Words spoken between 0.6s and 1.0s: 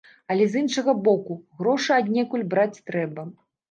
іншага